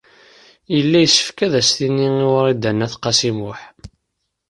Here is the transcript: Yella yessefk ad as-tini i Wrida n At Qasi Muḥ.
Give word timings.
Yella 0.75 0.99
yessefk 1.01 1.37
ad 1.45 1.53
as-tini 1.59 2.07
i 2.23 2.27
Wrida 2.33 2.71
n 2.73 2.85
At 2.85 2.93
Qasi 3.03 3.31
Muḥ. 3.37 3.59